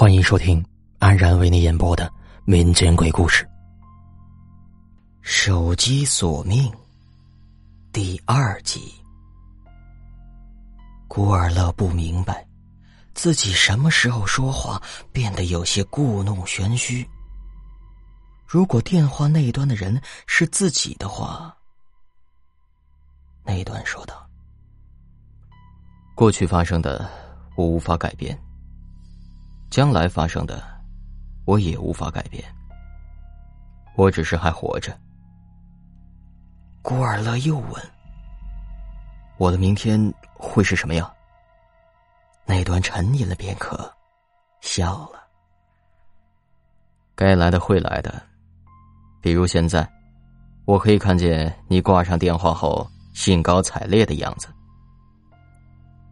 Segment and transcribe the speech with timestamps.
[0.00, 0.64] 欢迎收听
[1.00, 2.08] 安然为你演播的
[2.44, 3.44] 民间鬼故事。
[5.22, 6.72] 手机索命
[7.92, 8.94] 第二集。
[11.08, 12.46] 古尔乐不明白，
[13.12, 14.80] 自己什么时候说话
[15.10, 17.04] 变得有些故弄玄虚。
[18.46, 21.52] 如果电话那端的人是自己的话，
[23.42, 24.24] 那端说道
[26.14, 27.10] ：“过去发生的，
[27.56, 28.40] 我无法改变。”
[29.70, 30.62] 将来发生的，
[31.44, 32.42] 我也无法改变。
[33.96, 34.96] 我只是还活着。
[36.82, 37.74] 古尔勒又问
[39.38, 41.10] ：“我的明天会是什么样？”
[42.46, 43.92] 那段沉吟了片刻，
[44.60, 45.20] 笑了
[47.14, 48.22] ：“该来的会来的，
[49.20, 49.86] 比如现在，
[50.64, 54.48] 我可以看见你挂上电话后兴高采烈的样子。”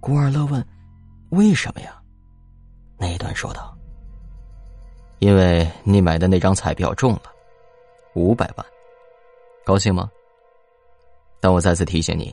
[0.00, 0.66] 古尔勒问
[1.30, 1.94] ：“为什么呀？”
[3.02, 3.76] 那一段说道
[5.18, 7.22] ：“因为你买的那张彩票中了
[8.14, 8.64] 五百万，
[9.64, 10.08] 高兴吗？
[11.40, 12.32] 但我再次提醒你，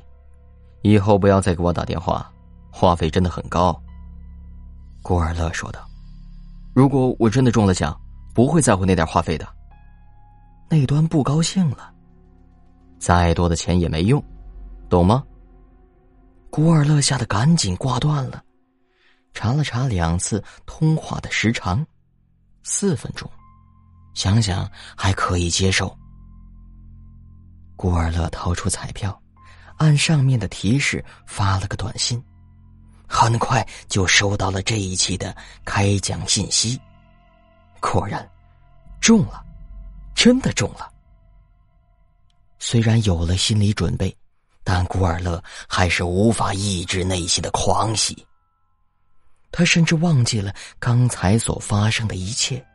[0.84, 2.32] 以后不要再给我打电话，
[2.70, 3.76] 话费真的很高。”
[5.02, 5.80] 古尔乐说道
[6.72, 8.00] ：“如果我真的中了奖，
[8.36, 9.48] 不会在乎那点话费的。”
[10.70, 11.92] 那端不高兴了
[13.02, 14.24] ：“再多的钱也没用，
[14.88, 15.24] 懂吗？”
[16.52, 18.44] 古尔乐吓得赶紧挂断了。
[19.34, 21.86] 查了查两次通话的时长，
[22.64, 23.30] 四分钟，
[24.14, 25.96] 想想还可以接受。
[27.76, 29.18] 古尔乐掏出彩票，
[29.78, 32.22] 按上面的提示发了个短信，
[33.08, 36.80] 很快就收到了这一期的开奖信息。
[37.80, 38.30] 果然，
[39.00, 39.42] 中了，
[40.14, 40.92] 真的中了。
[42.60, 44.14] 虽然有了心理准备，
[44.66, 48.26] 但古尔乐还是无法抑制内心的狂喜。
[49.60, 52.66] 他甚至忘记了刚才所发生的一切，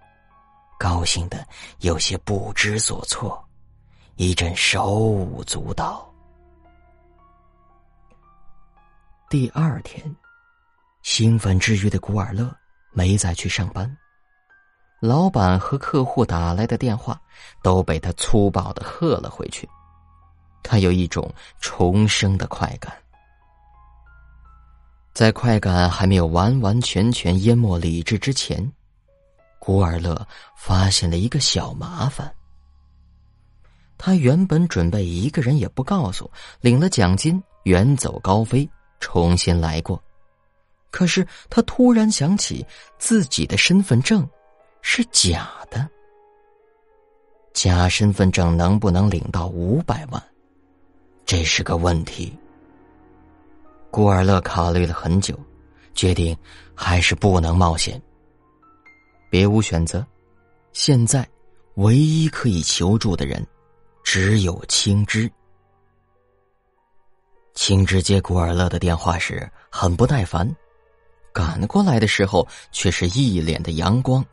[0.78, 1.42] 高兴的
[1.78, 3.42] 有些不知所措，
[4.16, 6.06] 一阵手舞足蹈。
[9.30, 10.14] 第二天，
[11.02, 12.54] 兴奋之余的古尔乐
[12.92, 13.90] 没再去上班，
[15.00, 17.18] 老板和客户打来的电话
[17.62, 19.66] 都被他粗暴的喝了回去，
[20.62, 22.94] 他有一种重生的快感。
[25.14, 28.68] 在快感还没有完完全全淹没理智之前，
[29.60, 30.26] 古尔乐
[30.56, 32.34] 发现了一个小麻烦。
[33.96, 36.28] 他原本准备一个人也不告诉，
[36.60, 40.02] 领了奖金远走高飞，重新来过。
[40.90, 42.66] 可是他突然想起
[42.98, 44.28] 自己的身份证
[44.82, 45.88] 是假的，
[47.52, 50.20] 假身份证能不能领到五百万？
[51.24, 52.36] 这是个问题。
[53.94, 55.38] 古尔乐考虑了很久，
[55.94, 56.36] 决定
[56.74, 58.02] 还是不能冒险。
[59.30, 60.04] 别无选择，
[60.72, 61.24] 现在
[61.76, 63.46] 唯一可以求助的人
[64.02, 65.30] 只有青枝。
[67.54, 70.44] 青枝接古尔乐的电话时很不耐烦，
[71.32, 74.26] 赶过来的时候却是一脸的阳光。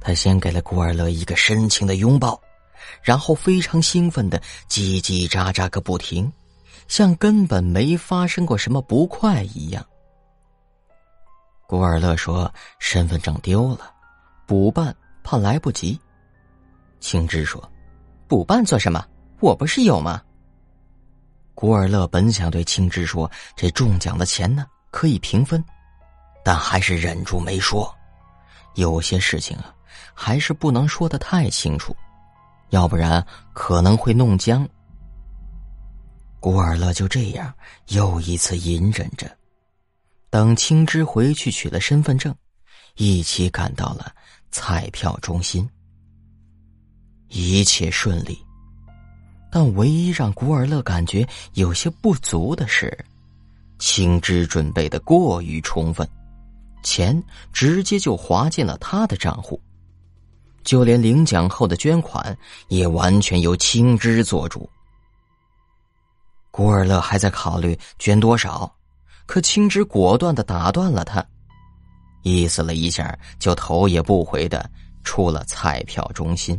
[0.00, 2.40] 他先给了古尔乐一个深情的拥抱，
[3.02, 4.40] 然后非常兴奋的
[4.70, 6.32] 叽叽喳喳个不停。
[6.88, 9.84] 像根本没发生过什么不快一样。
[11.66, 13.92] 古尔乐说：“身份证丢了，
[14.46, 16.00] 补办怕来不及。”
[17.00, 17.62] 青枝说
[18.28, 19.04] ：“补办做什么？
[19.40, 20.22] 我不是有吗？”
[21.54, 25.62] 古尔乐本想对青枝说：“这中奖的钱呢，可以平分。”
[26.44, 27.92] 但还是忍住没说。
[28.74, 29.74] 有些事情啊，
[30.14, 31.96] 还是不能说的太清楚，
[32.70, 34.68] 要不然可能会弄僵。
[36.46, 37.52] 古尔乐就这样
[37.88, 39.28] 又一次隐忍着，
[40.30, 42.32] 等青枝回去取了身份证，
[42.94, 44.14] 一起赶到了
[44.52, 45.68] 彩票中心。
[47.30, 48.38] 一切顺利，
[49.50, 52.96] 但唯一让古尔乐感觉有些不足的是，
[53.80, 56.08] 青枝准备的过于充分，
[56.84, 57.20] 钱
[57.52, 59.60] 直接就划进了他的账户，
[60.62, 62.38] 就连领奖后的捐款
[62.68, 64.70] 也完全由青枝做主。
[66.56, 68.74] 古尔乐还在考虑捐多少，
[69.26, 71.22] 可青枝果断的打断了他，
[72.22, 74.70] 意思了一下，就头也不回的
[75.04, 76.58] 出了彩票中心。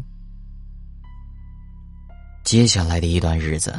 [2.44, 3.73] 接下来的一段日子，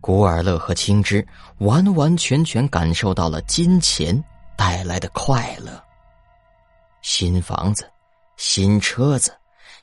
[0.00, 1.24] 古尔乐和青枝
[1.58, 4.24] 完完全全感受到了金钱
[4.56, 5.80] 带来的快乐。
[7.00, 7.88] 新房子，
[8.36, 9.32] 新车子，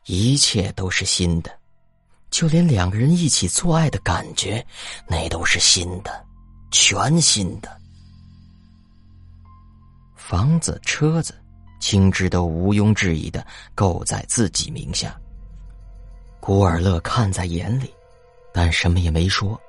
[0.07, 1.60] 一切都是新的。
[2.31, 4.66] 就连两个人一起做爱的感觉，
[5.07, 6.25] 那都是新的，
[6.72, 7.69] 全新的。
[10.16, 11.36] 房子、车子、
[11.81, 13.45] 青枝都毋庸置疑的
[13.75, 15.13] 购在自己名下。
[16.39, 17.94] 古尔乐看在眼里，
[18.54, 19.60] 但什么也没说。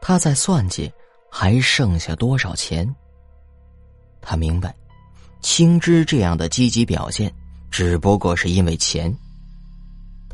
[0.00, 0.92] 他在算计
[1.30, 2.92] 还剩下多少钱。
[4.20, 4.74] 他明白，
[5.40, 7.32] 青枝这样的积极表现
[7.70, 9.16] 只不过是因为钱。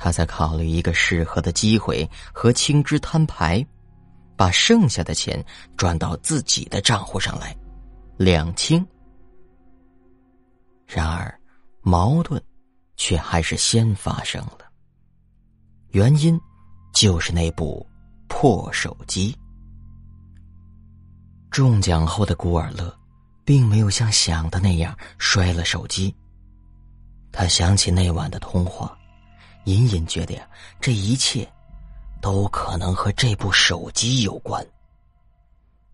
[0.02, 3.64] 他在考虑一个适合的机会和青枝摊牌，
[4.36, 5.40] 把剩下的钱
[5.76, 7.56] 转到自己的账户上来，
[8.16, 8.84] 两清。
[10.88, 11.32] 然而，
[11.82, 12.42] 矛盾
[12.96, 14.66] 却还是先发生了。
[15.90, 16.36] 原因
[16.92, 17.86] 就是那部
[18.26, 19.32] 破手机。
[21.48, 22.92] 中奖后的古尔乐，
[23.44, 26.12] 并没有像想的那样摔了手机。
[27.30, 28.98] 他想起那晚的通话，
[29.64, 30.48] 隐隐觉得呀，
[30.80, 31.50] 这一切
[32.20, 34.66] 都可能和这部手机有关。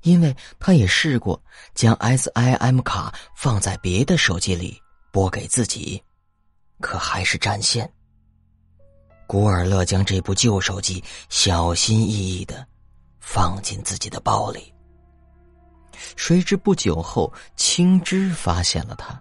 [0.02, 1.42] 因为他也试过
[1.74, 4.80] 将 SIM 卡放在别的手机里
[5.10, 6.02] 拨给自己，
[6.80, 7.92] 可还是占线。
[9.26, 12.66] 古尔乐将这部旧手机小心翼翼的
[13.20, 14.72] 放进自己的包里。
[16.16, 19.20] 谁知不久后，青枝发现了他，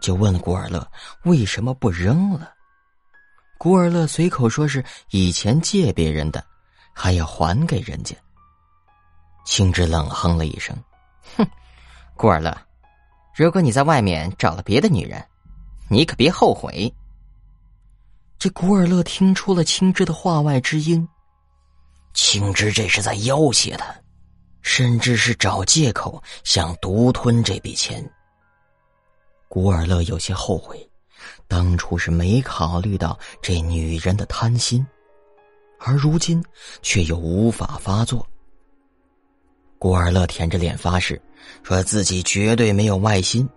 [0.00, 0.86] 就问古尔乐
[1.24, 2.52] 为什么不扔了。
[3.64, 6.44] 古尔乐随口说是以前借别人的，
[6.92, 8.14] 还要还给人家。
[9.46, 10.76] 青芝冷哼了一声
[11.34, 11.48] ：“哼，
[12.14, 12.54] 古尔乐，
[13.34, 15.26] 如果你在外面找了别的女人，
[15.88, 16.94] 你可别后悔。”
[18.38, 21.08] 这古尔乐听出了青芝的话外之音，
[22.12, 23.86] 青芝这是在要挟他，
[24.60, 28.06] 甚至是找借口想独吞这笔钱。
[29.48, 30.86] 古尔乐有些后悔，
[31.48, 34.86] 当初是没考虑到这女人的贪心，
[35.78, 36.44] 而如今
[36.82, 38.26] 却又无法发作。
[39.78, 41.20] 古尔乐舔着脸发誓，
[41.62, 43.48] 说自己绝对没有外心，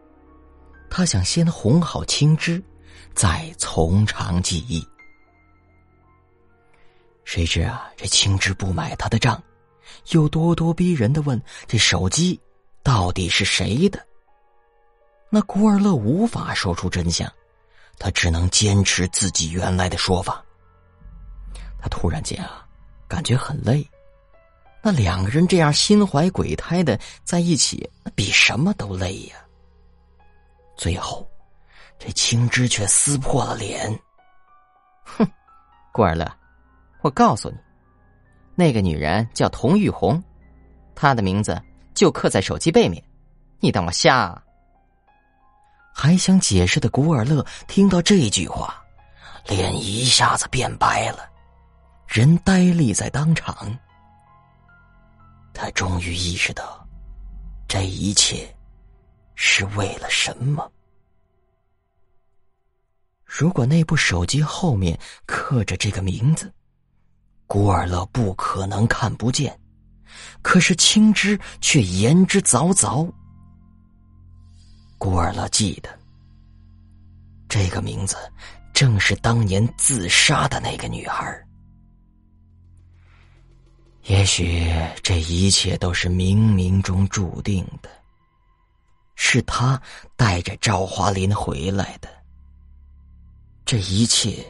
[0.89, 2.63] 他想先哄好青枝。
[3.15, 4.87] 再从长计议，
[7.23, 9.41] 谁知啊，这青枝不买他的账，
[10.11, 12.39] 又咄咄逼人的问：“这手机
[12.83, 13.99] 到底是谁的？”
[15.31, 17.27] 那古尔乐无法说出真相，
[17.99, 20.43] 他只能坚持自己原来的说法。
[21.79, 22.65] 他突然间啊，
[23.07, 23.87] 感觉很累。
[24.81, 29.35] 那两个人这样心怀鬼胎的在一起，那比什么都累呀。
[30.75, 31.27] 最后。
[31.99, 33.99] 这青枝却撕破了脸，
[35.03, 35.27] 哼，
[35.91, 36.31] 顾尔乐，
[37.01, 37.57] 我告诉你，
[38.53, 40.23] 那个女人叫童玉红，
[40.93, 41.59] 她的名字
[41.95, 43.03] 就刻在手机背面，
[43.59, 44.39] 你当我瞎？
[45.99, 48.85] 还想解释的古尔乐听到这句话，
[49.47, 51.27] 脸一下子变白了，
[52.05, 53.75] 人呆立在当场。
[55.55, 56.87] 他终于意识到，
[57.67, 58.47] 这一切
[59.33, 60.71] 是为了什么。
[63.25, 66.53] 如果那部手机后面刻着这个名字，
[67.47, 69.59] 古尔乐不可能看不见，
[70.43, 73.11] 可是青枝却言之凿凿。
[74.97, 75.89] 古尔乐记得，
[77.47, 78.15] 这个名字
[78.73, 81.43] 正是当年自杀的那个女孩。
[84.05, 84.71] 也许
[85.03, 87.89] 这一切都是冥冥中注定的，
[89.15, 89.79] 是他
[90.15, 92.09] 带着赵华林回来的。
[93.65, 94.45] 这一切，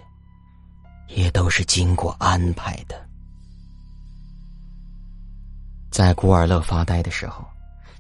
[1.07, 3.03] 也都是经过安排的。
[5.89, 7.43] 在古尔乐发呆的时候，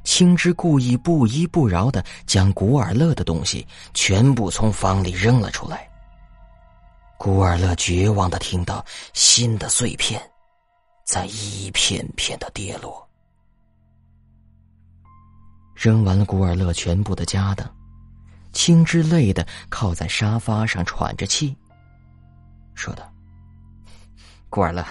[0.07, 5.85] 青枝故意不依不饶的将古尔乐的东西全部从房里扔了出来。
[7.17, 10.19] 古尔乐绝望的听到新的碎片，
[11.03, 13.05] 在一片片的跌落。
[15.75, 17.69] 扔完了古尔乐全部的家当。
[18.53, 21.53] 青枝累的靠在沙发上喘着气，
[22.75, 23.03] 说道
[24.49, 24.83] ：“古尔乐，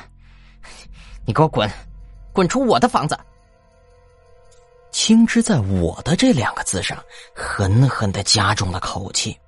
[1.25, 1.69] 你给我滚，
[2.35, 3.19] 滚出我的房子！”
[5.07, 7.01] 青枝在我的这两个字上
[7.33, 9.39] 狠狠的加重了口气。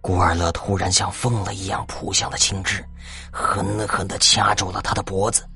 [0.00, 2.82] 古尔乐突然像疯了一样扑向了青枝，
[3.30, 5.46] 狠狠的掐住了他的脖子，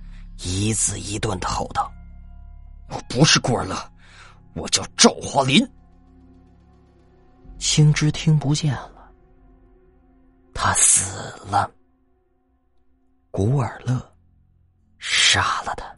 [0.43, 1.90] 一字一顿的吼道
[2.93, 3.75] ：“我不是古尔乐，
[4.55, 5.66] 我叫赵华林。”
[7.59, 9.11] 青枝听不见了，
[10.52, 11.11] 他死
[11.47, 11.71] 了。
[13.31, 13.99] 古尔乐
[14.99, 15.96] 杀了他。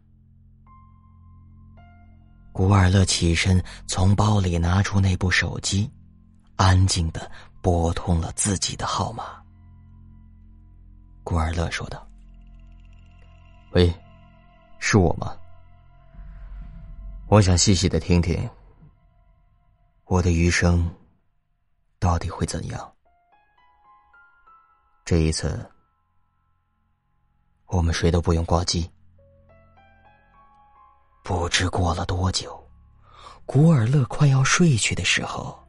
[2.58, 5.88] 古尔乐起身，从包里拿出那部手机，
[6.56, 7.30] 安静的
[7.62, 9.40] 拨通了自己的号码。
[11.22, 12.04] 古尔乐说道
[13.74, 13.94] ：“喂，
[14.80, 15.38] 是我吗？
[17.28, 18.50] 我想细细的听听，
[20.06, 20.84] 我的余生。”
[22.00, 22.92] 到底会怎样？
[25.04, 25.64] 这一次，
[27.66, 28.90] 我们谁都不用挂机。
[31.28, 32.58] 不知过了多久，
[33.44, 35.62] 古尔勒快要睡去的时候，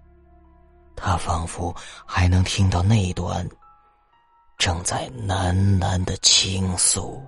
[0.95, 1.75] 他仿佛
[2.05, 3.45] 还能听到那段
[4.57, 7.21] 正在喃喃的倾诉。